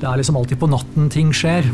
[0.00, 1.68] Det er liksom alltid på natten ting skjer.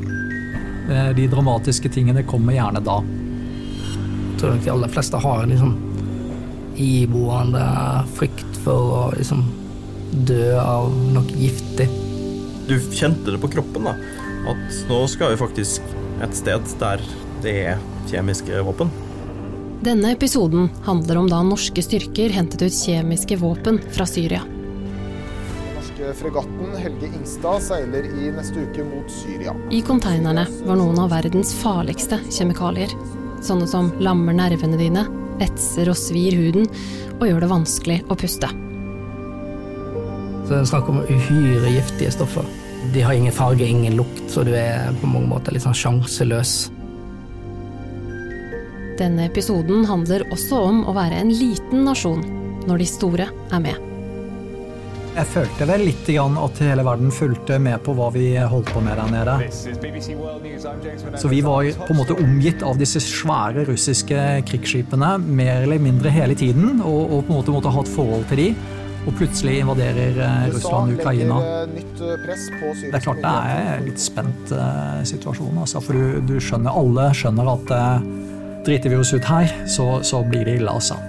[0.91, 3.01] Eh, de dramatiske tingene kommer gjerne da.
[3.03, 5.75] Jeg tror nok de aller fleste har en liksom
[6.83, 7.65] iboende
[8.17, 9.45] frykt for å liksom
[10.29, 11.89] dø av noe giftig.
[12.69, 13.97] Du kjente det på kroppen, da.
[14.53, 17.03] At nå skal vi faktisk et sted der
[17.43, 18.91] det er kjemiske våpen.
[19.83, 24.45] Denne episoden handler om da norske styrker hentet ut kjemiske våpen fra Syria.
[26.03, 29.55] Norske fregatten Helge Ingstad seiler i neste uke mot Syria.
[29.71, 32.91] I konteinerne var noen av verdens farligste kjemikalier.
[33.43, 35.05] Sånne som lammer nervene dine,
[35.43, 36.67] etser og svir huden
[37.21, 38.51] og gjør det vanskelig å puste.
[40.43, 42.51] Så det er snakk om uhyre giftige stoffer.
[42.95, 46.57] De har ingen farge, ingen lukt, så du er på mange måter litt sånn sjanseløs.
[48.99, 52.27] Denne episoden handler også om å være en liten nasjon
[52.67, 53.92] når de store er med.
[55.13, 58.81] Jeg følte vel litt grann at hele verden fulgte med på hva vi holdt på
[58.81, 59.35] med der nede.
[61.21, 66.13] Så vi var på en måte omgitt av disse svære russiske krigsskipene mer eller mindre
[66.15, 68.49] hele tiden, og, og på en måte måtte ha et forhold til de.
[69.03, 71.41] Og plutselig invaderer eh, Russland Ukraina.
[72.25, 76.21] press på Det er klart det er en litt spent uh, situasjon, altså, for du,
[76.25, 78.13] du skjønner, alle skjønner at uh,
[78.65, 81.03] driter vi oss ut her, så, så blir det ille, altså.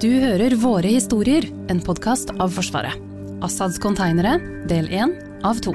[0.00, 2.96] Du hører Våre historier, en podkast av Forsvaret.
[3.44, 4.38] Assads konteinere,
[4.70, 5.12] del én
[5.44, 5.74] av to.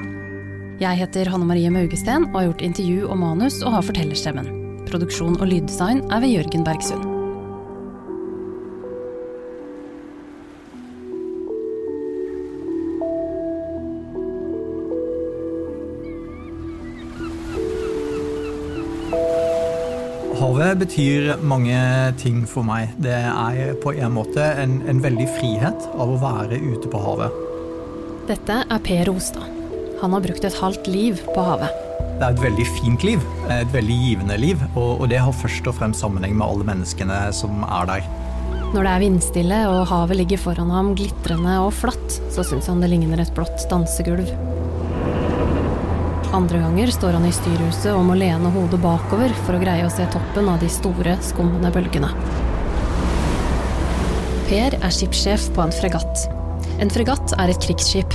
[0.82, 4.50] Jeg heter Hanne Marie Maugesten og har gjort intervju og manus og har fortellerstemmen.
[4.90, 7.15] Produksjon og lyddesign er ved Jørgen Bergsund.
[20.36, 21.76] Havet betyr mange
[22.20, 22.90] ting for meg.
[23.00, 27.38] Det er på en måte en, en veldig frihet av å være ute på havet.
[28.28, 29.46] Dette er Per Ostad.
[30.02, 31.72] Han har brukt et halvt liv på havet.
[32.18, 35.68] Det er et veldig fint liv, et veldig givende liv, og, og det har først
[35.70, 38.12] og fremst sammenheng med alle menneskene som er der.
[38.74, 42.84] Når det er vindstille og havet ligger foran ham glitrende og flatt, så syns han
[42.84, 44.55] det ligner et blått dansegulv.
[46.36, 49.92] Andre ganger står han i styrhuset og må lene hodet bakover for å greie å
[49.92, 52.10] se toppen av de store, skummende bølgene.
[54.50, 56.26] Per er skipssjef på en fregatt.
[56.82, 58.12] En fregatt er et krigsskip.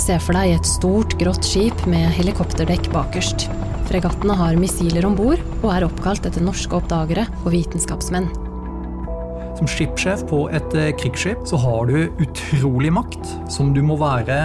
[0.00, 3.46] Se for deg et stort, grått skip med helikopterdekk bakerst.
[3.86, 8.26] Fregattene har missiler om bord og er oppkalt etter norske oppdagere og vitenskapsmenn.
[9.60, 14.40] Som skipssjef på et eh, krigsskip så har du utrolig makt, som du må være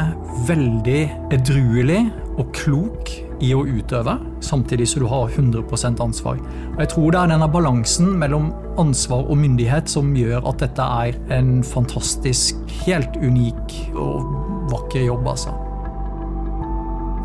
[0.45, 1.01] veldig
[1.33, 2.03] edruelig
[2.35, 3.11] og klok
[3.43, 6.39] i å utøve, samtidig som du har 100% ansvar.
[6.75, 8.51] Og jeg tror det er denne balansen mellom
[8.81, 14.33] ansvar og myndighet som gjør at dette er en fantastisk, helt unik og
[14.71, 15.55] vakker jobb, altså.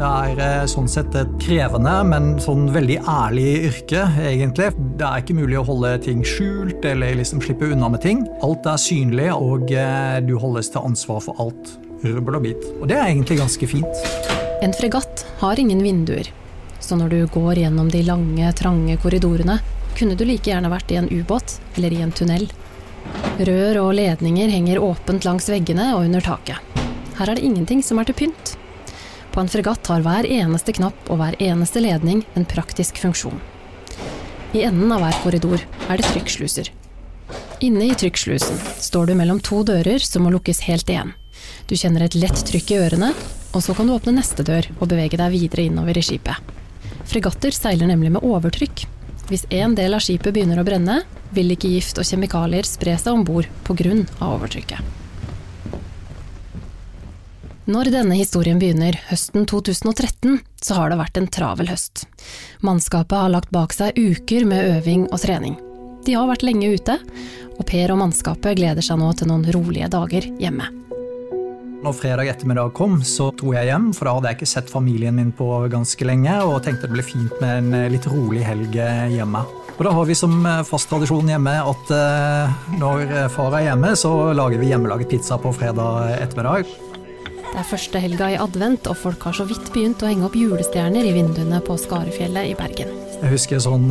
[0.01, 4.71] Det er eh, sånn sett et krevende, men sånn veldig ærlig yrke, egentlig.
[4.97, 8.25] Det er ikke mulig å holde ting skjult eller liksom slippe unna med ting.
[8.41, 11.77] Alt er synlig, og eh, du holdes til ansvar for alt.
[12.01, 12.71] Rubbel og bit.
[12.79, 14.40] Og det er egentlig ganske fint.
[14.63, 16.33] En fregatt har ingen vinduer,
[16.81, 19.57] så når du går gjennom de lange, trange korridorene,
[19.97, 22.45] kunne du like gjerne vært i en ubåt eller i en tunnel.
[23.41, 26.61] Rør og ledninger henger åpent langs veggene og under taket.
[27.17, 28.53] Her er det ingenting som er til pynt.
[29.33, 33.41] På en fregatt har hver eneste knapp og hver eneste ledning en praktisk funksjon.
[34.53, 36.69] I enden av hver korridor er det trykksluser.
[37.65, 41.17] Inne i trykkslusen står du mellom to dører som må lukkes helt igjen.
[41.67, 43.13] Du kjenner et lett trykk i ørene,
[43.55, 46.55] og så kan du åpne neste dør og bevege deg videre innover i skipet.
[47.11, 48.87] Fregatter seiler nemlig med overtrykk.
[49.31, 51.01] Hvis en del av skipet begynner å brenne,
[51.35, 53.95] vil ikke gift og kjemikalier spre seg om bord pga.
[54.27, 54.99] overtrykket.
[57.71, 62.09] Når denne historien begynner, høsten 2013, så har det vært en travel høst.
[62.67, 65.55] Mannskapet har lagt bak seg uker med øving og trening.
[66.03, 66.99] De har vært lenge ute,
[67.55, 70.67] og Per og mannskapet gleder seg nå til noen rolige dager hjemme.
[71.81, 75.17] Når fredag ettermiddag kom, så dro jeg hjem, for da hadde jeg ikke sett familien
[75.17, 78.75] min på ganske lenge, og tenkte det ble fint med en eh, litt rolig helg
[78.77, 79.41] eh, hjemme.
[79.79, 81.93] Og da har vi som eh, fast tradisjon hjemme at
[82.77, 86.69] når far er hjemme, så lager vi hjemmelaget pizza på fredag ettermiddag.
[87.51, 90.37] Det er første helga i advent, og folk har så vidt begynt å henge opp
[90.37, 92.93] julestjerner i vinduene på Skarefjellet i Bergen.
[93.23, 93.89] Jeg husker sånn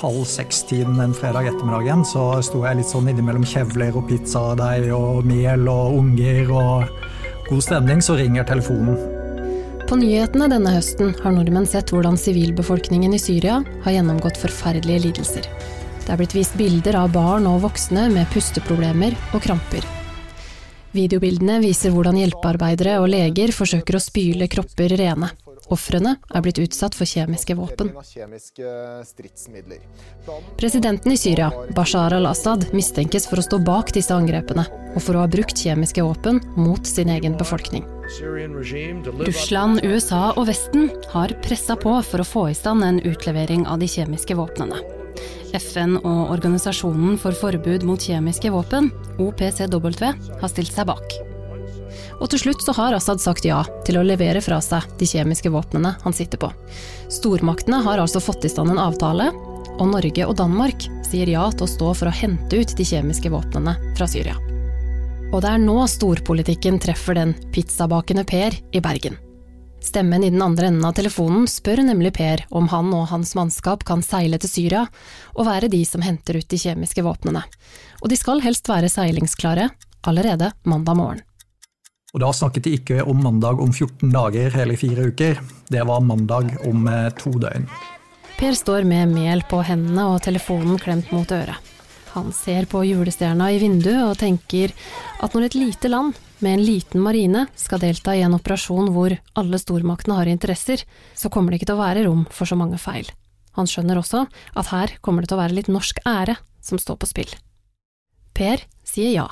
[0.00, 5.28] halv seks-tiden en fredag ettermiddagen, så sto jeg litt sånn innimellom kjevler og pizzadeig og
[5.28, 7.12] mel og unger og
[7.48, 8.96] god stemning, så ringer telefonen.
[9.86, 15.46] På nyhetene denne høsten har nordmenn sett hvordan sivilbefolkningen i Syria har gjennomgått forferdelige lidelser.
[16.02, 19.86] Det er blitt vist bilder av barn og voksne med pusteproblemer og kramper.
[20.96, 25.30] Videobildene viser hvordan hjelpearbeidere og leger forsøker å spyle kropper rene.
[25.72, 27.90] Ofrene er blitt utsatt for kjemiske våpen.
[30.60, 35.24] Presidenten i Syria, Bashar al-Assad, mistenkes for å stå bak disse angrepene, og for å
[35.24, 37.86] ha brukt kjemiske våpen mot sin egen befolkning.
[39.26, 43.82] Russland, USA og Vesten har pressa på for å få i stand en utlevering av
[43.82, 44.78] de kjemiske våpnene.
[45.56, 50.12] FN og Organisasjonen for forbud mot kjemiske våpen, OPCW,
[50.42, 51.25] har stilt seg bak.
[52.20, 55.52] Og til slutt så har Assad sagt ja til å levere fra seg de kjemiske
[55.52, 56.50] våpnene han sitter på.
[57.12, 59.28] Stormaktene har altså fått i stand en avtale,
[59.76, 63.30] og Norge og Danmark sier ja til å stå for å hente ut de kjemiske
[63.32, 64.38] våpnene fra Syria.
[65.34, 69.18] Og det er nå storpolitikken treffer den pizzabakende Per i Bergen.
[69.86, 73.84] Stemmen i den andre enden av telefonen spør nemlig Per om han og hans mannskap
[73.86, 74.86] kan seile til Syria
[75.34, 77.44] og være de som henter ut de kjemiske våpnene.
[78.00, 79.68] Og de skal helst være seilingsklare
[80.06, 81.24] allerede mandag morgen.
[82.16, 86.00] Og da snakket de ikke om mandag om 14 dager eller fire uker, det var
[86.00, 87.66] mandag om eh, to døgn.
[88.40, 91.60] Per står med mel på hendene og telefonen klemt mot øret.
[92.14, 94.72] Han ser på julestjerna i vinduet og tenker
[95.20, 99.12] at når et lite land med en liten marine skal delta i en operasjon hvor
[99.36, 100.80] alle stormaktene har interesser,
[101.12, 103.08] så kommer det ikke til å være rom for så mange feil.
[103.60, 104.24] Han skjønner også
[104.56, 107.36] at her kommer det til å være litt norsk ære som står på spill.
[108.36, 109.28] Per sier ja.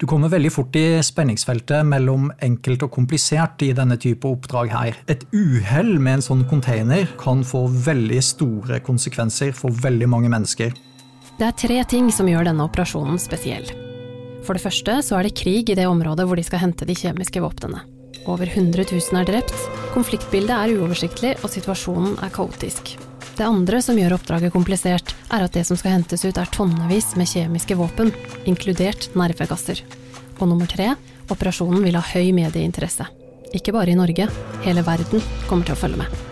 [0.00, 4.96] Du kommer veldig fort i spenningsfeltet mellom enkelt og komplisert i denne type oppdrag her.
[5.12, 10.72] Et uhell med en sånn container kan få veldig store konsekvenser for veldig mange mennesker.
[11.36, 13.68] Det er tre ting som gjør denne operasjonen spesiell.
[14.46, 16.96] For det første så er det krig i det området hvor de skal hente de
[16.96, 17.84] kjemiske våpnene.
[18.28, 19.54] Over 100 000 er drept,
[19.94, 22.96] konfliktbildet er uoversiktlig og situasjonen er kaotisk.
[23.38, 27.14] Det andre som gjør oppdraget komplisert, er at det som skal hentes ut er tonnevis
[27.16, 28.12] med kjemiske våpen,
[28.44, 29.80] inkludert nervegasser.
[30.40, 30.92] Og nummer tre,
[31.32, 33.08] operasjonen vil ha høy medieinteresse.
[33.56, 34.28] Ikke bare i Norge,
[34.66, 36.29] hele verden kommer til å følge med.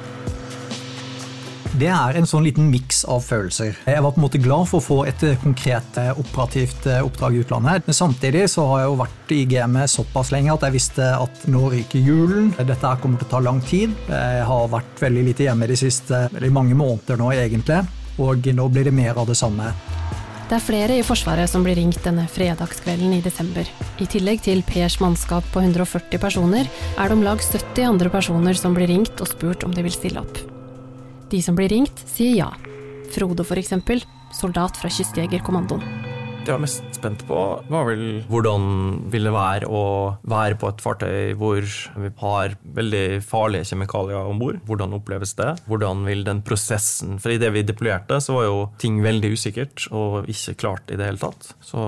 [1.79, 3.77] Det er en sånn liten miks av følelser.
[3.87, 7.37] Jeg var på en måte glad for å få et konkret eh, operativt eh, oppdrag
[7.37, 7.87] i utlandet.
[7.87, 11.47] Men samtidig så har jeg jo vært i gamet såpass lenge at jeg visste at
[11.47, 12.51] nå ryker julen.
[12.59, 13.95] Dette her kommer til å ta lang tid.
[14.11, 17.79] Jeg har vært veldig lite hjemme de siste veldig mange måneder nå, egentlig.
[18.19, 19.71] Og nå blir det mer av det samme.
[20.49, 23.71] Det er flere i Forsvaret som blir ringt denne fredagskvelden i desember.
[24.03, 26.67] I tillegg til Pers mannskap på 140 personer,
[26.99, 29.95] er det om lag 70 andre personer som blir ringt og spurt om de vil
[29.95, 30.58] stille opp.
[31.29, 32.53] De som blir ringt, sier ja.
[33.13, 33.75] Frode f.eks.,
[34.33, 35.85] soldat fra Kystjegerkommandoen.
[36.39, 37.39] Det jeg var mest spent på,
[37.69, 38.63] var vel hvordan
[39.13, 39.81] vil det være å
[40.25, 41.61] være på et fartøy hvor
[42.01, 44.57] vi har veldig farlige kjemikalier om bord.
[44.65, 45.51] Hvordan oppleves det?
[45.69, 50.31] Hvordan vil den prosessen For idet vi deployerte, så var jo ting veldig usikkert og
[50.33, 51.51] ikke klart i det hele tatt.
[51.61, 51.83] Så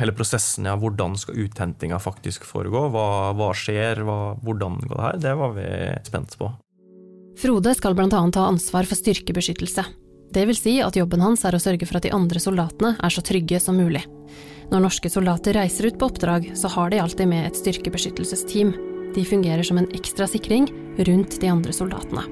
[0.00, 2.88] hele prosessen, ja, hvordan skal uthentinga faktisk foregå?
[2.90, 3.06] Hva,
[3.38, 4.02] hva skjer?
[4.08, 5.22] Hva, hvordan går det her?
[5.28, 5.68] Det var vi
[6.10, 6.50] spent på.
[7.38, 8.08] Frode skal bl.a.
[8.10, 9.84] ta ansvar for styrkebeskyttelse.
[10.30, 13.14] Det vil si at jobben hans er å sørge for at de andre soldatene er
[13.14, 14.04] så trygge som mulig.
[14.70, 18.70] Når norske soldater reiser ut på oppdrag, så har de alltid med et styrkebeskyttelsesteam.
[19.16, 20.68] De fungerer som en ekstra sikring
[21.02, 22.22] rundt de andre soldatene.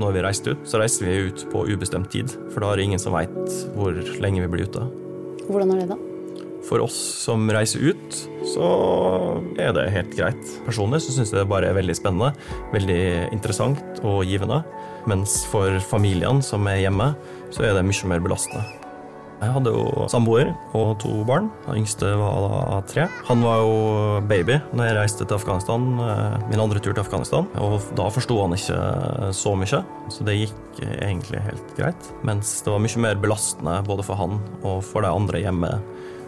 [0.00, 2.88] Når vi reiste ut, så reiste vi ut på ubestemt tid, for da er det
[2.90, 3.36] ingen som veit
[3.76, 4.86] hvor lenge vi blir ute.
[5.46, 6.09] Hvordan er det da?
[6.68, 8.18] For oss som reiser ut,
[8.52, 8.66] så
[9.60, 10.52] er det helt greit.
[10.66, 12.34] Personlig så syns jeg det bare er veldig spennende,
[12.74, 13.00] veldig
[13.34, 14.62] interessant og givende.
[15.10, 17.14] Mens for familiene som er hjemme,
[17.54, 18.66] så er det mye mer belastende.
[19.40, 21.46] Jeg hadde jo samboer og to barn.
[21.64, 23.06] Den yngste var da tre.
[23.30, 23.76] Han var jo
[24.28, 27.48] baby når jeg reiste til Afghanistan, eh, min andre tur til Afghanistan.
[27.56, 29.80] Og da forsto han ikke så mye,
[30.12, 32.10] så det gikk egentlig helt greit.
[32.20, 35.72] Mens det var mye mer belastende både for han og for de andre hjemme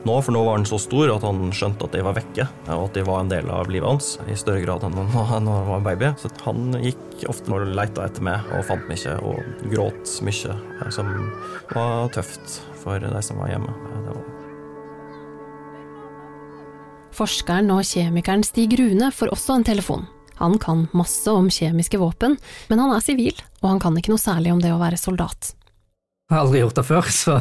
[0.02, 2.84] nå, for nå var han så stor at han skjønte at de var vekke, og
[2.88, 5.76] at de var en del av livet hans i større grad enn når han var
[5.78, 6.10] en baby.
[6.18, 10.56] Så han gikk ofte og leita etter meg og fant meg ikke, og gråt mye,
[10.94, 11.12] som
[11.72, 13.76] var tøft for de som var hjemme.
[14.08, 14.24] Var...
[17.12, 20.06] Forskeren og kjemikeren Stig Rune får også en telefon.
[20.42, 24.22] Han kan masse om kjemiske våpen, men han er sivil, og han kan ikke noe
[24.22, 25.52] særlig om det å være soldat.
[26.26, 27.34] Jeg har aldri gjort det før, så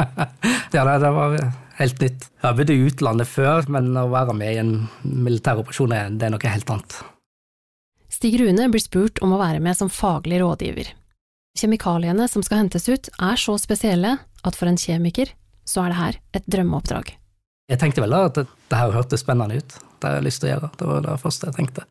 [0.74, 1.36] ja, det, var
[1.78, 2.28] helt nytt.
[2.40, 6.26] Jeg har bodd i utlandet før, men å være med i en militær operasjon, det
[6.26, 6.98] er noe helt annet.
[8.12, 10.92] Stig Rune blir spurt om å være med som faglig rådgiver.
[11.58, 15.32] Kjemikaliene som skal hentes ut, er så spesielle at for en kjemiker
[15.68, 17.14] så er det her et drømmeoppdrag.
[17.72, 19.76] Jeg tenkte vel da at det her hørtes spennende ut.
[20.00, 20.70] Det har jeg lyst til å gjøre.
[20.78, 21.84] Det var det første jeg tenkte.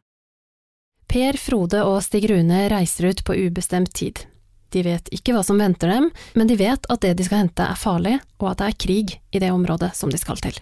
[1.11, 4.23] Per, Frode og Stig Rune reiser ut på ubestemt tid.
[4.71, 7.65] De vet ikke hva som venter dem, men de vet at det de skal hente
[7.65, 10.55] er farlig, og at det er krig i det området som de skal til.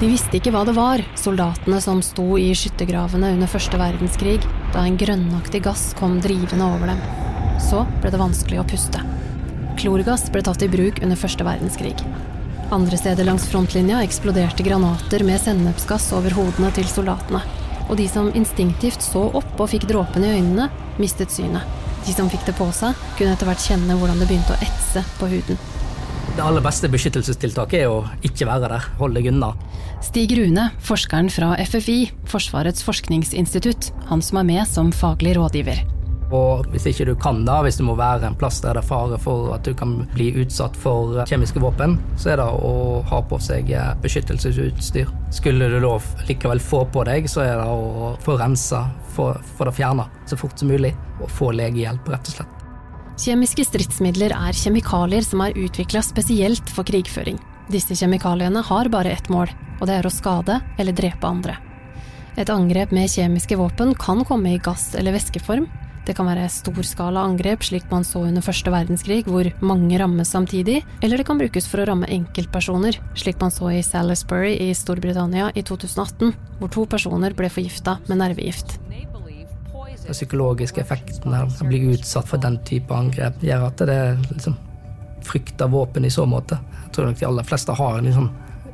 [0.00, 4.38] De visste ikke hva det var, soldatene som sto i skyttergravene under første verdenskrig,
[4.72, 7.02] da en grønnaktig gass kom drivende over dem.
[7.60, 9.02] Så ble det vanskelig å puste.
[9.80, 11.98] Klorgass ble tatt i bruk under første verdenskrig.
[12.72, 17.42] Andre steder langs frontlinja eksploderte granater med sennepsgass over hodene til soldatene.
[17.90, 20.68] Og de som instinktivt så opp og fikk dråpene i øynene,
[21.02, 21.66] mistet synet.
[22.06, 25.02] De som fikk det på seg, kunne etter hvert kjenne hvordan det begynte å etse
[25.18, 25.58] på huden.
[26.30, 29.50] Det aller beste beskyttelsestiltaket er å ikke være der, holde deg unna.
[30.06, 31.98] Stig Rune, forskeren fra FFI,
[32.30, 35.82] Forsvarets forskningsinstitutt, han som er med som faglig rådgiver.
[36.30, 38.88] Og hvis ikke du kan da, hvis du må være en plass der det er
[38.88, 43.20] fare for at du kan bli utsatt for kjemiske våpen, så er det å ha
[43.26, 43.72] på seg
[44.02, 45.10] beskyttelsesutstyr.
[45.34, 45.96] Skulle du da
[46.28, 50.38] likevel få på deg, så er det å få rensa, få, få det fjerna så
[50.38, 52.56] fort som mulig, og få legehjelp, rett og slett.
[53.20, 57.36] Kjemiske stridsmidler er kjemikalier som er utvikla spesielt for krigføring.
[57.70, 61.58] Disse kjemikaliene har bare ett mål, og det er å skade eller drepe andre.
[62.40, 65.66] Et angrep med kjemiske våpen kan komme i gass- eller væskeform.
[66.10, 70.80] Det kan være storskala angrep, slik man så under første verdenskrig, hvor mange rammes samtidig,
[71.06, 75.52] eller det kan brukes for å ramme enkeltpersoner, slik man så i Salisbury i Storbritannia
[75.54, 78.80] i 2018, hvor to personer ble forgifta med nervegift.
[78.90, 84.02] Den psykologiske effekten av å bli utsatt for den type angrep gjør at det
[84.32, 84.58] liksom
[85.30, 86.58] frykt av våpen i så måte.
[86.88, 88.32] Jeg tror nok de aller fleste har en liksom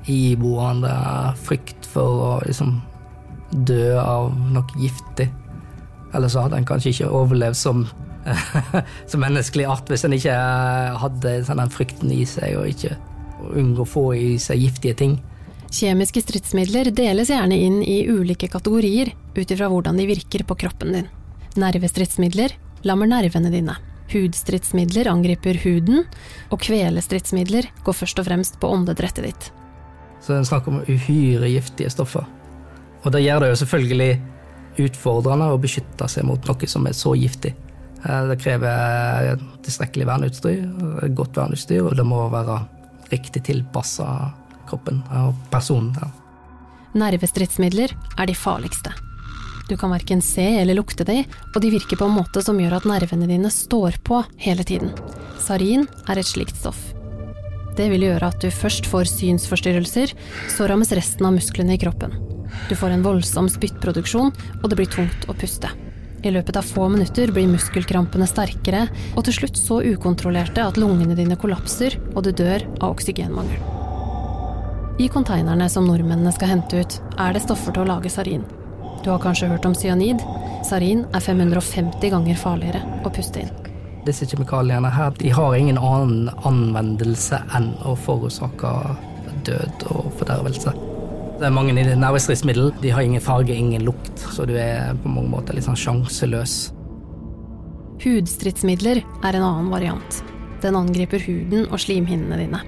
[0.08, 0.96] iboende
[1.44, 2.78] frykt for å liksom
[3.68, 5.28] dø av noe giftig.
[6.16, 7.84] Eller så hadde en kanskje ikke overlevd som,
[9.10, 10.36] som menneskelig art hvis en ikke
[11.02, 12.96] hadde sånn den frykten i seg og ikke
[13.56, 15.18] unngå å få i seg giftige ting.
[15.76, 20.94] Kjemiske stridsmidler deles gjerne inn i ulike kategorier ut ifra hvordan de virker på kroppen
[20.94, 21.10] din.
[21.58, 22.54] Nervestridsmidler
[22.86, 23.74] lammer nervene dine.
[24.12, 26.04] Hudstridsmidler angriper huden,
[26.54, 29.48] og kvelestridsmidler går først og fremst på åndedrettet ditt.
[30.22, 32.26] Så det er snakk om uhyre giftige stoffer.
[33.02, 34.10] Og det gjør det jo selvfølgelig
[34.82, 37.54] utfordrende å beskytte seg mot noe som er så giftig.
[38.04, 40.62] Eh, det krever tilstrekkelig verneutstyr,
[41.16, 42.60] godt verneutstyr, og det må være
[43.12, 44.32] riktig tilpassa
[44.66, 45.94] kroppen og personen.
[46.00, 46.10] Ja.
[46.96, 48.94] Nervestridsmidler er de farligste.
[49.68, 52.78] Du kan verken se eller lukte dem, og de virker på en måte som gjør
[52.78, 54.92] at nervene dine står på hele tiden.
[55.42, 56.78] Sarin er et slikt stoff.
[57.76, 60.14] Det vil gjøre at du først får synsforstyrrelser,
[60.54, 62.14] så rammes resten av musklene i kroppen.
[62.68, 64.32] Du får en voldsom spyttproduksjon,
[64.62, 65.70] og det blir tungt å puste.
[66.26, 71.14] I løpet av få minutter blir muskelkrampene sterkere, og til slutt så ukontrollerte at lungene
[71.14, 73.60] dine kollapser, og du dør av oksygenmangel.
[74.98, 78.46] I konteinerne som nordmennene skal hente ut, er det stoffer til å lage sarin.
[79.04, 80.24] Du har kanskje hørt om cyanid?
[80.66, 83.52] Sarin er 550 ganger farligere å puste inn.
[84.06, 88.72] Disse kjemikaliene her de har ingen annen anvendelse enn å forårsake
[89.46, 90.74] død og fordervelse.
[91.36, 92.62] Det er mange i.
[92.80, 96.54] De har ingen farge, ingen lukt, så du er på mange måter litt sånn sjanseløs.
[98.00, 100.22] Hudstridsmidler er en annen variant.
[100.62, 102.62] Den angriper huden og slimhinnene dine.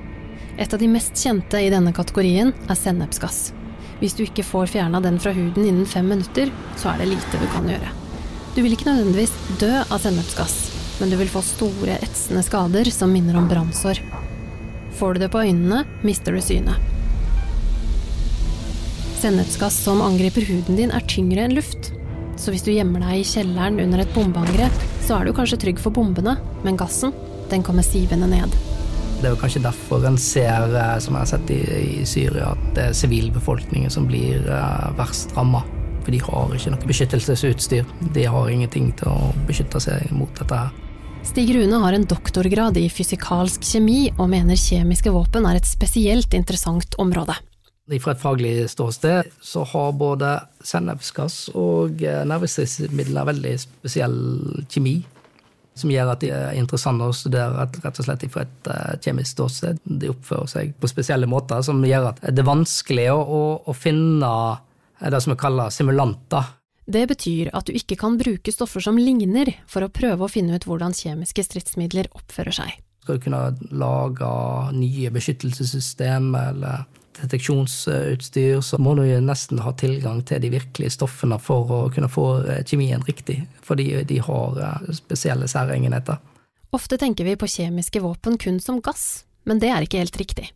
[0.58, 3.52] Et av de mest kjente i denne kategorien er sennepsgass.
[4.02, 7.40] Hvis du ikke får fjerna den fra huden innen fem minutter, så er det lite
[7.40, 7.94] du kan gjøre.
[8.54, 9.32] Du vil ikke nødvendigvis
[9.62, 10.58] dø av sennepsgass,
[11.00, 14.02] men du vil få store, etsende skader som minner om brannsår.
[14.98, 16.97] Får du det på øynene, mister du synet.
[19.18, 21.90] Sennepsgass som angriper huden din, er tyngre enn luft.
[22.38, 25.80] Så hvis du gjemmer deg i kjelleren under et bombeangrep, så er du kanskje trygg
[25.82, 27.10] for bombene, men gassen,
[27.50, 28.54] den kommer sivende ned.
[29.18, 31.58] Det er jo kanskje derfor en ser, eh, som jeg har sett i,
[31.98, 35.64] i Syria, at det er sivilbefolkningen som blir uh, verst ramma.
[36.04, 37.90] For de har ikke noe beskyttelsesutstyr.
[38.14, 40.70] De har ingenting til å beskytte seg mot dette her.
[41.26, 46.38] Stig Rune har en doktorgrad i fysikalsk kjemi og mener kjemiske våpen er et spesielt
[46.38, 47.34] interessant område.
[47.88, 50.34] Fra et faglig ståsted så har både
[50.66, 54.18] sennepsgass og eh, nervestridsmidler veldig spesiell
[54.68, 54.98] kjemi
[55.78, 59.36] som gjør at de er interessante å studere rett og slett fra et uh, kjemisk
[59.36, 59.78] ståsted.
[59.84, 63.74] De oppfører seg på spesielle måter som gjør at det er vanskelig å, å, å
[63.76, 64.32] finne
[64.98, 66.50] det som vi kaller simulanter.
[66.88, 70.56] Det betyr at du ikke kan bruke stoffer som ligner, for å prøve å finne
[70.56, 72.78] ut hvordan kjemiske stridsmidler oppfører seg.
[73.04, 73.42] Skal du kunne
[73.76, 74.30] lage
[74.76, 76.86] nye beskyttelsessystem eller
[77.22, 82.26] deteksjonsutstyr, så må du nesten ha tilgang til de virkelige stoffene for å kunne få
[82.44, 86.20] eh, kjemien riktig, fordi de har eh, spesielle særegenheter.
[86.76, 90.50] Ofte tenker vi på kjemiske våpen kun som gass, men det er ikke helt riktig.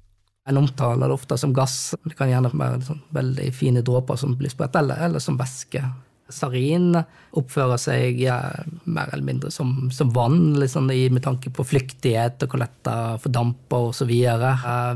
[0.49, 4.35] En omtaler det ofte som gass, det kan gjerne være sånn veldig fine dråper som
[4.39, 5.85] blir spredt, eller, eller som væske.
[6.33, 6.97] Sarin
[7.39, 8.39] oppfører seg ja,
[8.85, 12.99] mer eller mindre som, som vann, liksom, med tanke på flyktighet og hvor lett det
[13.25, 14.13] fordamper osv.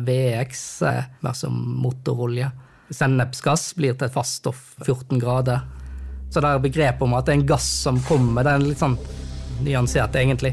[0.07, 2.50] VX er mer som motorolje.
[2.90, 5.64] Sennepsgass blir til et fast stoff 14 grader.
[6.31, 8.83] Så det er begrepet om at det er en gass som kommer, det er litt
[8.83, 8.99] sånn
[9.64, 10.52] nyansert, egentlig.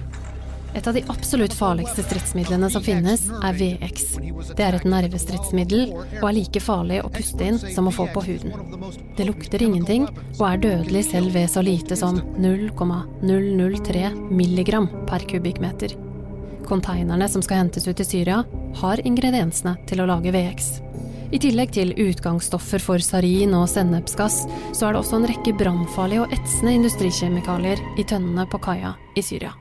[0.74, 4.06] Et av de absolutt farligste stridsmidlene som finnes, er VX.
[4.58, 8.24] Det er et nervestridsmiddel og er like farlig å puste inn som å få på
[8.26, 8.56] huden.
[9.18, 10.08] Det lukter ingenting
[10.40, 15.94] og er dødelig selv ved så lite som 0,003 milligram per kubikkmeter.
[16.66, 18.44] Konteinerne som skal hentes ut i Syria,
[18.82, 20.72] har ingrediensene til å lage VX.
[21.34, 26.26] I tillegg til utgangsstoffer for sarin og sennepsgass, så er det også en rekke brannfarlige
[26.26, 29.54] og etsende industrikjemikalier i tønnene på kaia i Syria.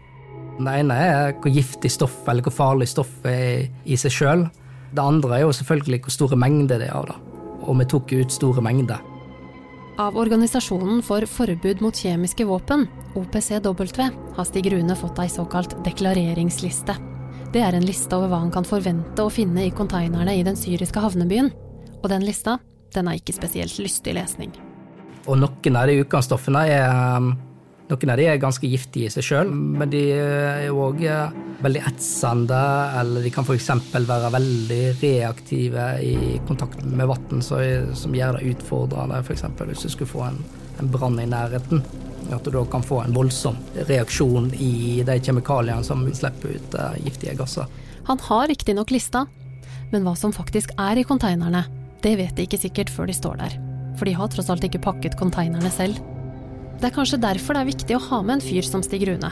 [0.58, 4.44] Det ene er hvor giftig stoffet eller hvor farlig stoffet er i seg sjøl.
[4.92, 7.16] Det andre er jo selvfølgelig hvor store mengder det er av det.
[7.62, 9.00] Og vi tok ut store mengder.
[10.00, 16.96] Av Organisasjonen for forbud mot kjemiske våpen, OPCW, har Stig Rune fått ei såkalt deklareringsliste.
[17.52, 20.56] Det er en liste over hva han kan forvente å finne i konteinerne i den
[20.56, 21.50] syriske havnebyen.
[22.00, 22.56] Og den lista,
[22.96, 24.54] den er ikke spesielt lystig lesning.
[25.28, 27.28] Og noen av de utgangsstoffene er
[27.92, 31.82] noen av de er ganske giftige i seg sjøl, men de er òg eh, veldig
[31.90, 32.60] etsende,
[33.00, 33.68] eller de kan f.eks.
[33.94, 36.14] være veldig reaktive i
[36.48, 39.44] kontakt med vann, som gjør det utfordrende, f.eks.
[39.60, 40.40] hvis du skulle få en,
[40.80, 41.84] en brann i nærheten.
[42.32, 43.58] At du da kan få en voldsom
[43.88, 47.66] reaksjon i de kjemikaliene som slipper ut uh, giftige gasser.
[48.06, 49.26] Han har riktignok lista,
[49.90, 51.66] men hva som faktisk er i konteinerne,
[52.02, 53.58] det vet de ikke sikkert før de står der.
[53.98, 55.98] For de har tross alt ikke pakket konteinerne selv.
[56.80, 59.30] Det er kanskje derfor det er viktig å ha med en fyr som Stig Rune.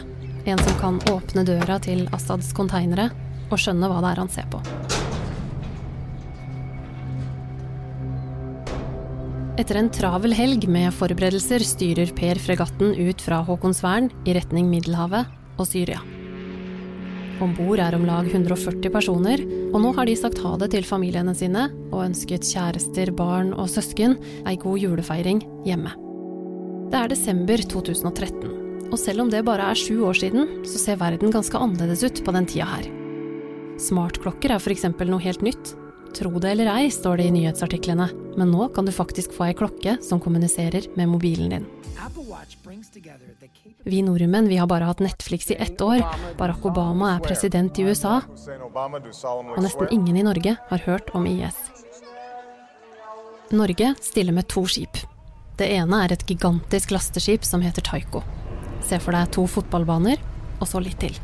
[0.48, 3.10] En som kan åpne døra til Assads konteinere
[3.50, 4.62] og skjønne hva det er han ser på.
[9.60, 15.28] Etter en travel helg med forberedelser styrer Per fregatten ut fra Håkonsvern i retning Middelhavet
[15.60, 16.00] og Syria.
[17.40, 19.42] Om bord er om lag 140 personer,
[19.72, 23.68] og nå har de sagt ha det til familiene sine og ønsket kjærester, barn og
[23.72, 24.16] søsken
[24.48, 25.92] ei god julefeiring hjemme.
[26.90, 30.96] Det er desember 2013, og selv om det bare er sju år siden, så ser
[30.98, 32.88] verden ganske annerledes ut på den tida her.
[33.78, 34.88] Smartklokker er f.eks.
[34.98, 35.70] noe helt nytt.
[36.18, 39.54] Tro det eller ei, står det i nyhetsartiklene, men nå kan du faktisk få ei
[39.54, 41.68] klokke som kommuniserer med mobilen din.
[43.86, 46.02] Vi nordmenn vi har bare hatt Netflix i ett år.
[46.42, 48.18] Barack Obama er president i USA.
[48.18, 51.54] Og nesten ingen i Norge har hørt om IS.
[53.54, 54.98] Norge stiller med to skip.
[55.60, 58.22] Det ene er et gigantisk lasteskip som heter Taiko.
[58.80, 60.16] Se for deg to fotballbaner,
[60.56, 61.18] og så litt til.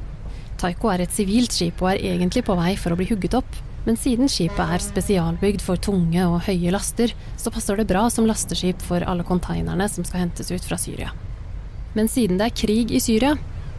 [0.60, 3.56] Taiko er et sivilt skip og er egentlig på vei for å bli hugget opp.
[3.86, 8.26] Men siden skipet er spesialbygd for tunge og høye laster, så passer det bra som
[8.28, 11.14] lasteskip for alle konteinerne som skal hentes ut fra Syria.
[11.94, 13.38] Men siden det er krig i Syria,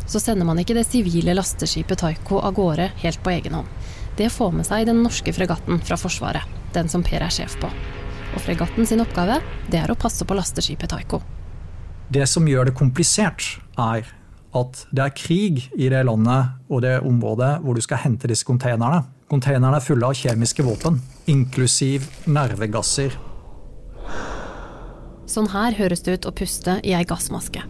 [0.09, 3.69] så sender man ikke det sivile lasteskipet Taiko av gårde helt på egen hånd.
[4.17, 7.69] Det får med seg den norske fregatten fra Forsvaret, den som Per er sjef på
[8.33, 9.39] og fregatten sin oppgave
[9.71, 11.21] det er å passe på lasteskipet Taiko.
[12.09, 14.07] Det som gjør det komplisert, er
[14.55, 18.47] at det er krig i det landet og det området hvor du skal hente disse
[18.47, 19.03] containerne.
[19.27, 23.17] Containerne er fulle av kjemiske våpen, inklusiv nervegasser.
[25.27, 27.65] Sånn her høres det ut å puste i ei gassmaske.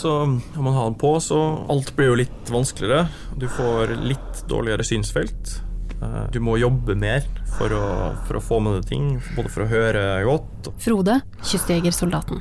[0.00, 1.38] Så når man har den på, så
[1.72, 3.08] alt blir jo litt vanskeligere.
[3.40, 5.56] Du får litt dårligere synsfelt.
[6.00, 7.24] Eh, du må jobbe mer
[7.60, 7.86] for å,
[8.26, 12.40] for å, få med deg ting, både for å høre godt Frode, kystjegersoldaten.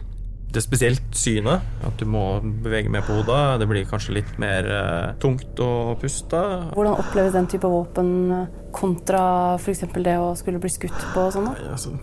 [0.50, 3.60] Det er spesielt synet, at du må bevege mer på hodet.
[3.62, 6.40] Det blir kanskje litt mer eh, tungt å puste.
[6.74, 9.22] Hvordan oppleves den type våpen eh, kontra
[9.60, 9.84] f.eks.
[10.00, 11.28] det å skulle bli skutt på?
[11.28, 11.52] og sånn?
[11.70, 11.94] Altså,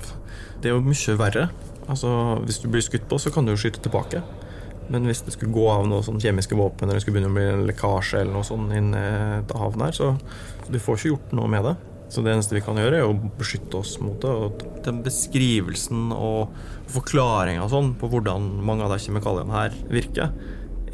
[0.63, 1.49] det er jo mye verre.
[1.91, 2.13] Altså,
[2.45, 4.23] hvis du blir skutt på, så kan du jo skyte tilbake.
[4.95, 7.39] Men hvis det skulle gå av noe sånn kjemiske våpen, eller det skulle begynne å
[7.41, 10.15] bli en lekkasje eller noe sånt inn til et her, så
[10.71, 11.75] du får ikke gjort noe med det.
[12.13, 14.67] Så det eneste vi kan gjøre, er å beskytte oss mot det.
[14.87, 16.55] Den beskrivelsen og
[16.93, 20.31] forklaringa sånn på hvordan mange av de kjemikaliene her virker,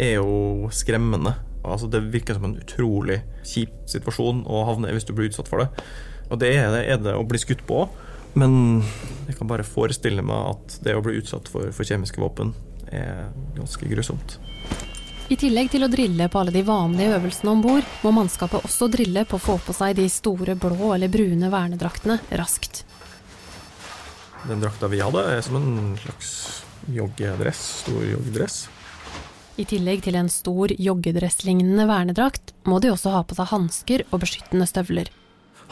[0.01, 1.35] er jo skremmende.
[1.62, 5.51] Altså, det virker som en utrolig kjip situasjon å havne i hvis du blir utsatt
[5.53, 5.85] for det.
[6.33, 7.85] Og det er det, er det å bli skutt på.
[8.38, 8.81] Men
[9.29, 12.55] jeg kan bare forestille meg at det å bli utsatt for, for kjemiske våpen
[12.92, 14.38] er ganske grusomt.
[15.30, 18.88] I tillegg til å drille på alle de vanlige øvelsene om bord, må mannskapet også
[18.92, 22.82] drille på å få på seg de store blå eller brune vernedraktene raskt.
[24.48, 26.32] Den drakta vi hadde, er som en slags
[26.90, 27.62] joggedress.
[27.85, 28.66] Stor joggedress.
[29.61, 34.24] I tillegg til en stor joggedresslignende vernedrakt, må de også ha på seg hansker og
[34.24, 35.12] beskyttende støvler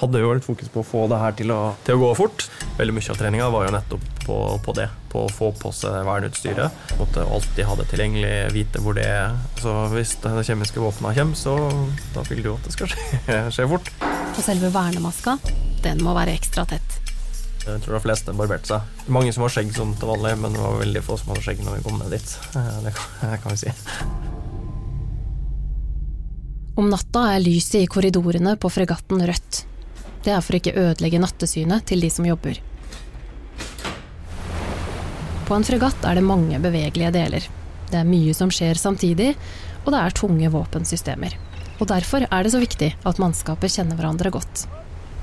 [0.00, 2.46] hadde jo litt fokus på å få det her til å, til å gå fort.
[2.78, 6.00] Veldig mye av treninga var jo nettopp på, på, det, på å få på seg
[6.08, 6.80] verneutstyret.
[7.00, 9.36] Måtte alltid ha det tilgjengelig, vite hvor det er.
[9.60, 11.56] Så hvis det kjemiske våpenet kommer, så
[12.14, 13.92] da vil du jo at det skal skje, skje fort.
[14.30, 15.36] Og selve vernemaska,
[15.84, 16.98] den må være ekstra tett.
[17.60, 19.06] Jeg tror de fleste barberte seg.
[19.12, 21.60] Mange som har skjegg sånn til vanlig, men det var veldig få som hadde skjegg
[21.66, 22.36] når vi kom ned dit.
[23.20, 23.74] Det kan vi si.
[26.80, 29.66] Om natta er lyset i korridorene på fregatten rødt.
[30.24, 32.60] Det er for ikke ødelegge nattesynet til de som jobber.
[35.48, 37.46] På en fregatt er det mange bevegelige deler.
[37.90, 39.32] Det er mye som skjer samtidig,
[39.82, 41.34] og det er tunge våpensystemer.
[41.80, 44.66] Og derfor er det så viktig at mannskapet kjenner hverandre godt.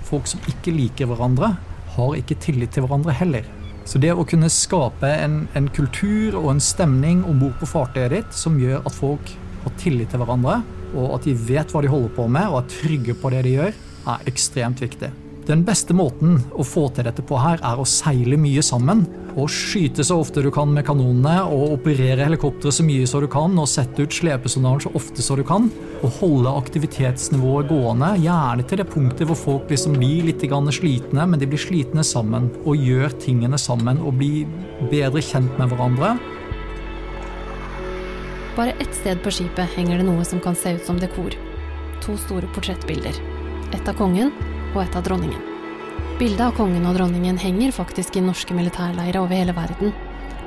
[0.08, 1.54] Folk som ikke liker hverandre,
[1.98, 3.46] har ikke tillit til hverandre heller.
[3.88, 8.18] Så det å kunne skape en, en kultur og en stemning om bord på fartøyet
[8.18, 9.32] ditt som gjør at folk
[9.64, 10.60] har tillit til hverandre,
[10.98, 13.56] og at de vet hva de holder på med og er trygge på det de
[13.62, 13.78] gjør,
[14.08, 15.12] er ekstremt viktig.
[15.48, 19.06] Den beste måten å få til dette på her, er å seile mye sammen.
[19.40, 23.30] Og skyte så ofte du kan med kanonene, og operere helikopteret så mye som du
[23.32, 25.70] kan, og sette ut slepesonaren så ofte som du kan.
[26.02, 31.40] Og holde aktivitetsnivået gående, gjerne til det punktet hvor folk liksom blir litt slitne, men
[31.40, 34.52] de blir slitne sammen, og gjør tingene sammen, og blir
[34.92, 36.18] bedre kjent med hverandre.
[38.58, 41.32] Bare ett sted på skipet henger det noe som kan se ut som dekor.
[42.04, 43.37] To store portrettbilder.
[43.76, 44.32] Ett av kongen
[44.74, 45.42] og et av dronningen.
[46.20, 49.92] Bildet av kongen og dronningen henger faktisk i norske militærleirer over hele verden.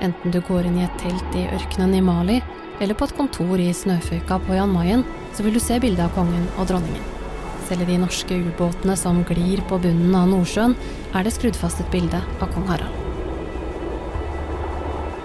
[0.00, 2.38] Enten du går inn i et telt i ørkenen i Mali,
[2.80, 5.04] eller på et kontor i snøføyka på Jan Mayen,
[5.37, 7.04] så vil du se bildet av kongen og dronningen.
[7.68, 10.74] Selv i de norske ubåtene som glir på bunnen av Nordsjøen,
[11.14, 12.96] er det skrudd fast et bilde av kong Harald.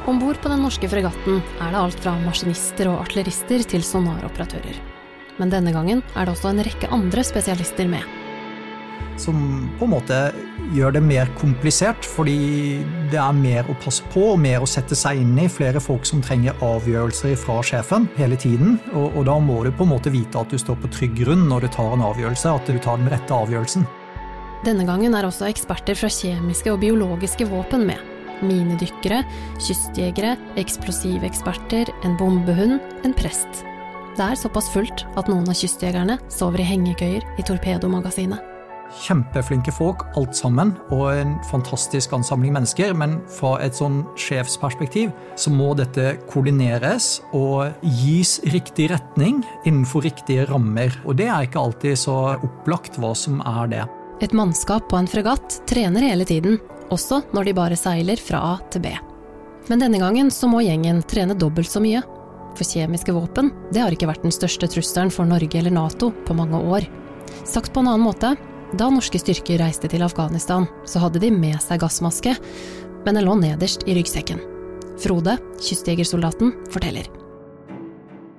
[0.05, 4.94] Om bord på den norske fregatten er det alt fra maskinister og artillerister til sonaroperatører.
[5.39, 8.03] Men denne gangen er det også en rekke andre spesialister med.
[9.17, 10.15] som på en måte
[10.75, 14.95] gjør det mer komplisert, fordi det er mer å passe på og mer å sette
[14.95, 15.47] seg inn i.
[15.47, 18.79] Flere folk som trenger avgjørelser fra sjefen hele tiden.
[18.93, 21.45] Og, og da må du på en måte vite at du står på trygg grunn
[21.47, 23.85] når du tar en avgjørelse, at du tar den rette avgjørelsen.
[24.65, 28.01] Denne gangen er også eksperter fra kjemiske og biologiske våpen med.
[28.43, 29.21] Minedykkere,
[29.63, 33.63] kystjegere, eksplosiveksperter, en bombehund, en prest.
[34.15, 38.39] Det er såpass fullt at noen av kystjegerne sover i hengekøyer i torpedomagasinet.
[39.03, 42.93] Kjempeflinke folk, alt sammen, og en fantastisk ansamling mennesker.
[42.95, 50.47] Men fra et sånn sjefsperspektiv så må dette koordineres og gis riktig retning innenfor riktige
[50.47, 50.95] rammer.
[51.03, 53.83] Og det er ikke alltid så opplagt hva som er det.
[54.23, 56.61] Et mannskap på en fregatt trener hele tiden,
[56.93, 58.95] også når de bare seiler fra A til B.
[59.67, 62.05] Men denne gangen så må gjengen trene dobbelt så mye.
[62.55, 66.37] For kjemiske våpen det har ikke vært den største trusselen for Norge eller Nato på
[66.37, 66.87] mange år.
[67.45, 68.35] Sagt på en annen måte,
[68.75, 72.33] da norske styrker reiste til Afghanistan, så hadde de med seg gassmaske,
[73.05, 74.41] men den lå nederst i ryggsekken.
[75.03, 77.07] Frode, kystjegersoldaten, forteller.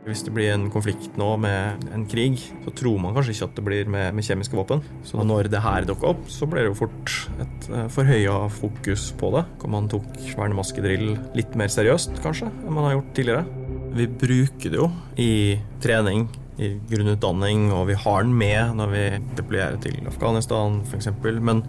[0.06, 3.56] Hvis det blir en konflikt nå med en krig, så tror man kanskje ikke at
[3.58, 4.84] det blir med, med kjemiske våpen.
[5.02, 9.08] Så når det her dukker opp, så blir det jo fort et uh, forhøya fokus
[9.18, 9.42] på det.
[9.66, 10.06] Man tok
[10.38, 13.65] vernemaskedrill litt mer seriøst, kanskje, enn man har gjort tidligere.
[13.96, 16.26] Vi bruker det jo i trening,
[16.60, 19.04] i grunnutdanning, og vi har den med når vi
[19.38, 21.10] deployerer til Afghanistan f.eks.
[21.40, 21.62] Men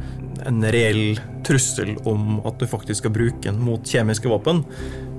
[0.48, 4.64] en reell trussel om at du faktisk skal bruke den mot kjemiske våpen,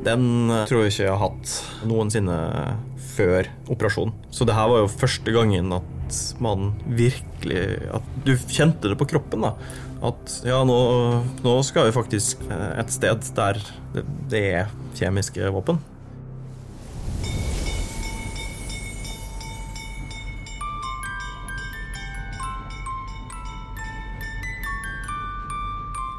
[0.04, 1.56] den tror jeg ikke jeg har hatt
[1.88, 2.38] noensinne
[3.18, 4.14] før operasjonen.
[4.30, 9.06] Så det her var jo første gangen at man virkelig At du kjente det på
[9.10, 9.44] kroppen.
[9.44, 9.50] da
[10.08, 10.78] At ja, nå,
[11.44, 13.60] nå skal vi faktisk et sted der
[13.92, 15.82] det, det er kjemiske våpen.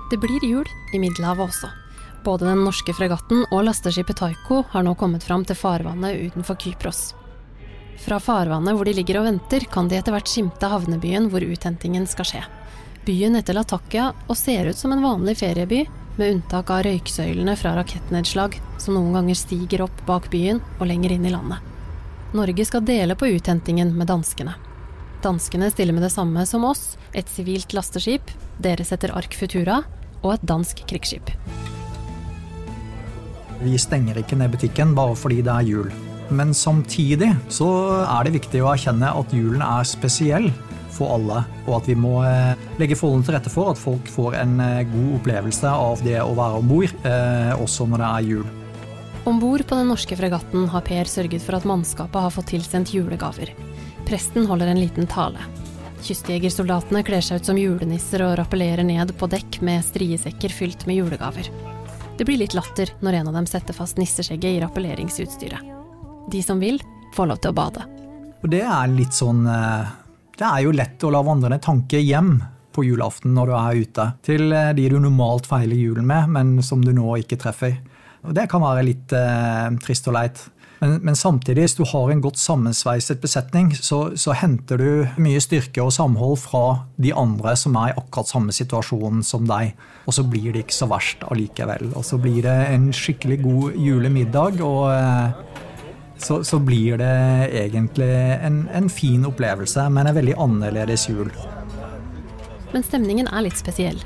[0.10, 1.70] Det blir jul i Middelhavet også.
[2.26, 7.12] Både den norske fregatten og lasteskipet Taiko har nå kommet fram til farvannet utenfor Kypros.
[8.00, 12.08] Fra farvannet hvor de ligger og venter, kan de etter hvert skimte havnebyen hvor uthentingen
[12.10, 12.42] skal skje.
[13.06, 15.84] Byen heter Latakia og ser ut som en vanlig ferieby,
[16.20, 21.14] med unntak av røyksøylene fra rakettnedslag som noen ganger stiger opp bak byen og lenger
[21.16, 21.62] inn i landet.
[22.36, 24.58] Norge skal dele på uthentingen med danskene.
[25.24, 29.82] Danskene stiller med det samme som oss, et sivilt lasteskip, deres setter Ark Futura,
[30.24, 31.32] og et dansk krigsskip.
[33.60, 35.92] Vi stenger ikke ned butikken bare fordi det er jul.
[36.30, 37.68] Men samtidig så
[38.06, 40.52] er det viktig å erkjenne at julen er spesiell
[40.94, 44.38] for alle, og at vi må eh, legge forholdene til rette for at folk får
[44.42, 48.28] en eh, god opplevelse av det å være om bord, eh, også når det er
[48.34, 48.50] jul.
[49.30, 52.94] Om bord på den norske fregatten har Per sørget for at mannskapet har fått tilsendt
[52.96, 53.52] julegaver.
[54.08, 55.44] Presten holder en liten tale.
[56.06, 61.02] Kystjegersoldatene kler seg ut som julenisser og rappellerer ned på dekk med striesekker fylt med
[61.02, 61.50] julegaver.
[62.18, 65.76] Det blir litt latter når en av dem setter fast nisseskjegget i rappelleringsutstyret.
[66.32, 66.80] De som vil,
[67.16, 67.86] får lov til å bade.
[68.44, 72.38] Og det er litt sånn Det er jo lett å la vandrende tanke hjem
[72.80, 76.64] på julaften når du er ute, til eh, de du normalt feiler julen med, men
[76.66, 77.76] som du nå ikke treffer.
[78.24, 80.42] Og Det kan være litt eh, trist og leit.
[80.80, 85.42] Men, men, samtidig, hvis du har en godt sammensveiset besetning, så, så, henter du mye
[85.44, 86.64] styrke og samhold fra
[86.96, 89.74] de andre som er i akkurat samme situasjon som deg.
[90.08, 91.92] Og så blir det ikke så verst allikevel.
[92.00, 94.64] Og så blir det en skikkelig god julemiddag.
[94.64, 94.86] og...
[94.96, 95.66] Eh,
[96.20, 98.12] så, så, blir det egentlig
[98.44, 101.30] en, en, fin opplevelse, men en veldig annerledes jul.
[102.74, 104.02] Men stemningen er litt spesiell.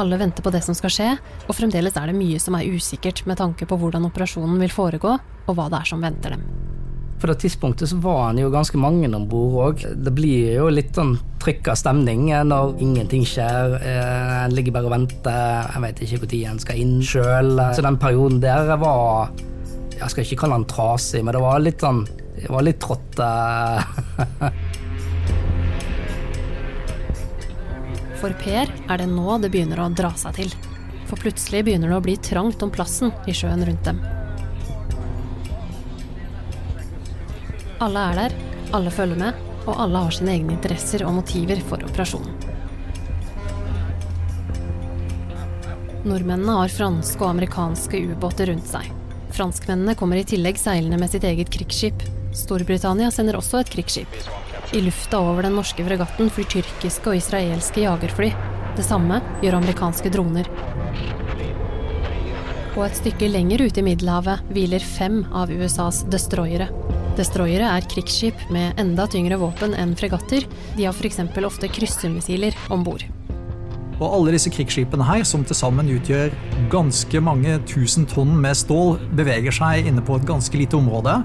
[0.00, 1.10] Alle venter på det som skal skje,
[1.44, 5.18] og fremdeles er det mye som er usikkert med tanke på hvordan operasjonen vil foregå,
[5.46, 6.42] og hva det er som venter dem.
[7.22, 9.84] På det tidspunktet så var han jo ganske mange om bord òg.
[10.04, 13.76] Det blir jo litt sånn trykka stemning når ingenting skjer.
[13.78, 15.70] Eh, en ligger bare og venter.
[15.70, 17.54] en vet ikke når en skal inn sjøl.
[17.76, 19.30] Så den perioden der var
[20.02, 22.02] jeg skal ikke kalle han trasig, men det var litt sånn
[22.42, 23.20] Det var litt trått.
[28.22, 30.50] For Per er det nå det begynner å dra seg til.
[31.10, 33.98] For plutselig begynner det å bli trangt om plassen i sjøen rundt dem.
[37.82, 38.34] Alle er der,
[38.78, 42.36] alle følger med, og alle har sine egne interesser og motiver for operasjonen.
[46.06, 48.86] Nordmennene har franske og amerikanske ubåter rundt seg.
[49.34, 52.06] Franskmennene kommer i tillegg seilende med sitt eget krigsskip.
[52.38, 54.14] Storbritannia sender også et krigsskip.
[54.72, 58.30] I lufta over den norske fregatten flyr tyrkiske og israelske jagerfly.
[58.78, 60.46] Det samme gjør amerikanske droner.
[62.72, 66.70] Og et stykke lenger ute i Middelhavet hviler fem av USAs destroyere.
[67.16, 70.46] Destroyere er krigsskip med enda tyngre våpen enn fregatter.
[70.78, 71.20] De har f.eks.
[71.44, 73.04] ofte kryssermissiler om bord.
[74.00, 76.32] Og alle disse krigsskipene her, som til sammen utgjør
[76.72, 81.20] ganske mange tusen tonn med stål, beveger seg inne på et ganske lite område.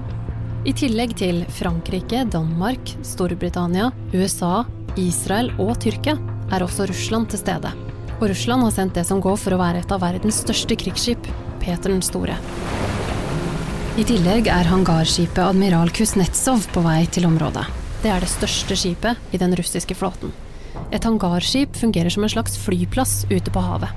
[0.68, 4.66] I tillegg til Frankrike, Danmark, Storbritannia, USA,
[5.00, 6.18] Israel og Tyrkia
[6.52, 7.72] er også Russland til stede.
[8.18, 11.32] Og Russland har sendt det som går for å være et av verdens største krigsskip,
[11.62, 12.36] Peter den store.
[13.98, 17.64] I tillegg er hangarskipet Admiral Kuznetsov på vei til området.
[17.98, 20.30] Det er det største skipet i den russiske flåten.
[20.94, 23.90] Et hangarskip fungerer som en slags flyplass ute på havet.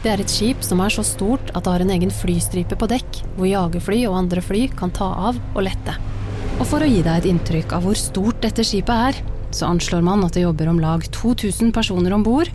[0.00, 2.88] Det er et skip som er så stort at det har en egen flystripe på
[2.88, 5.98] dekk, hvor jagerfly og andre fly kan ta av og lette.
[6.56, 9.20] Og for å gi deg et inntrykk av hvor stort dette skipet er,
[9.52, 12.48] så anslår man at det jobber om lag 2000 personer om bord,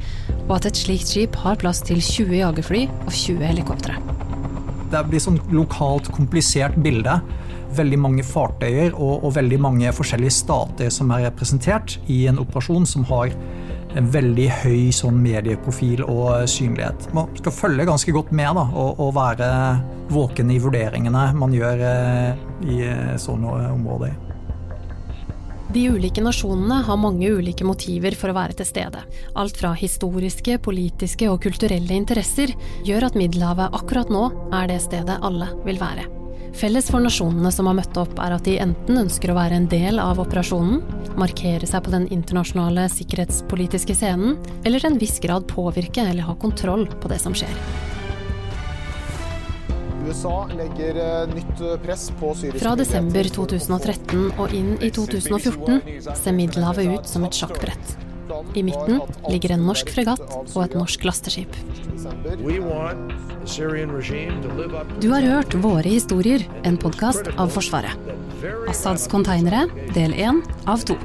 [0.47, 4.01] og at et slikt skip har plass til 20 jagerfly og 20 helikoptre.
[4.91, 7.19] Det blir sånn lokalt komplisert bilde.
[7.77, 12.87] Veldig mange fartøyer og, og veldig mange forskjellige stater som er representert i en operasjon
[12.89, 13.31] som har
[13.95, 17.09] en veldig høy sånn medieprofil og synlighet.
[17.15, 19.49] Man skal følge ganske godt med da, og, og være
[20.11, 24.30] våken i vurderingene man gjør eh, i eh, sånne områder.
[25.73, 29.05] De ulike nasjonene har mange ulike motiver for å være til stede.
[29.39, 32.51] Alt fra historiske, politiske og kulturelle interesser
[32.83, 36.03] gjør at Middelhavet akkurat nå er det stedet alle vil være.
[36.59, 39.69] Felles for nasjonene som har møtt opp, er at de enten ønsker å være en
[39.71, 40.81] del av operasjonen,
[41.15, 46.35] markere seg på den internasjonale sikkerhetspolitiske scenen, eller til en viss grad påvirke eller ha
[46.35, 47.55] kontroll på det som skjer.
[50.01, 56.37] USA legger eh, nytt press på syriske Fra desember 2013 og inn i 2014 ser
[56.37, 57.97] Middelhavet ut som et sjakkbrett.
[58.55, 60.23] I midten ligger en norsk fregatt
[60.55, 61.55] og et norsk lasteskip.
[65.01, 68.11] Du har hørt Våre historier, en podkast av Forsvaret.
[68.69, 70.95] Assads konteinere, del én av to.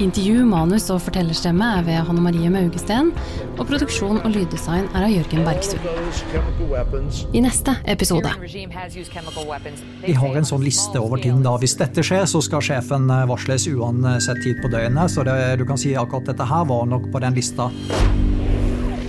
[0.00, 3.10] Intervju, manus og fortellerstemme er ved Hanne Marie Maugesten,
[3.58, 5.84] og produksjon og lyddesign er av Jørgen Bergsund.
[7.36, 8.32] I neste episode
[10.06, 11.42] Vi har en sånn liste over ting.
[11.42, 11.56] da.
[11.60, 15.12] Hvis dette skjer, så skal sjefen eh, varsles uansett tid på døgnet.
[15.12, 17.68] Så det, du kan si akkurat dette her var nok på den lista.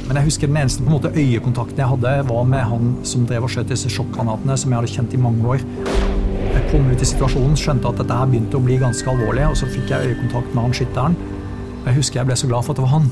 [0.09, 3.27] Men jeg husker den eneste på en måte, øyekontakten jeg hadde, var med han som
[3.29, 5.65] drev og skjøt disse sjokkgranatene, som jeg hadde kjent i mange år.
[6.69, 9.65] Kom ut i situasjonen, skjønte at dette her begynte å bli ganske alvorlig, og så
[9.73, 11.17] fikk jeg øyekontakt med han skytteren.
[11.87, 13.09] Jeg husker jeg ble så glad for at det var han.